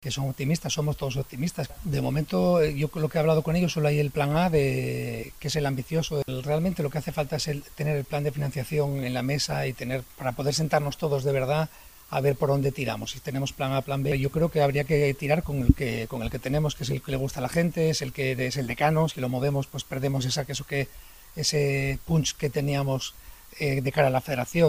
que 0.00 0.10
son 0.10 0.30
optimistas, 0.30 0.72
somos 0.72 0.96
todos 0.96 1.18
optimistas. 1.18 1.68
De 1.84 2.00
momento, 2.00 2.62
eh, 2.62 2.74
yo 2.74 2.88
lo 2.94 3.10
que 3.10 3.18
he 3.18 3.20
hablado 3.20 3.42
con 3.42 3.54
ellos, 3.54 3.72
solo 3.72 3.88
hay 3.88 3.98
el 3.98 4.10
plan 4.10 4.34
A, 4.34 4.48
de, 4.48 5.34
que 5.38 5.48
es 5.48 5.56
el 5.56 5.66
ambicioso. 5.66 6.22
realmente 6.42 6.82
lo 6.82 6.88
que 6.88 6.96
hace 6.96 7.12
falta 7.12 7.36
es 7.36 7.48
el, 7.48 7.62
tener 7.62 7.98
el 7.98 8.04
plan 8.04 8.24
de 8.24 8.32
financiación 8.32 9.04
en 9.04 9.12
la 9.12 9.22
mesa 9.22 9.66
y 9.66 9.74
tener 9.74 10.02
para 10.16 10.32
poder 10.32 10.54
sentarnos 10.54 10.96
todos 10.96 11.22
de 11.22 11.32
verdad 11.32 11.68
a 12.08 12.20
ver 12.22 12.34
por 12.36 12.48
dónde 12.48 12.72
tiramos. 12.72 13.10
Si 13.10 13.20
tenemos 13.20 13.52
plan 13.52 13.74
A, 13.74 13.82
plan 13.82 14.02
B, 14.02 14.18
yo 14.18 14.30
creo 14.30 14.50
que 14.50 14.62
habría 14.62 14.84
que 14.84 15.12
tirar 15.12 15.42
con 15.42 15.58
el 15.58 15.74
que, 15.74 16.06
con 16.08 16.22
el 16.22 16.30
que 16.30 16.38
tenemos, 16.38 16.74
que 16.74 16.84
es 16.84 16.90
el 16.90 17.02
que 17.02 17.10
le 17.10 17.18
gusta 17.18 17.40
a 17.40 17.42
la 17.42 17.50
gente, 17.50 17.90
es 17.90 18.00
el 18.00 18.14
que 18.14 18.32
es 18.46 18.56
el 18.56 18.66
decano. 18.66 19.06
Si 19.10 19.20
lo 19.20 19.28
movemos, 19.28 19.66
pues 19.66 19.84
perdemos 19.84 20.24
esa, 20.24 20.46
eso 20.48 20.64
que, 20.64 20.88
ese 21.36 21.98
punch 22.06 22.36
que 22.36 22.48
teníamos 22.48 23.14
eh, 23.58 23.82
de 23.82 23.92
cara 23.92 24.08
a 24.08 24.10
la 24.10 24.22
federación. 24.22 24.68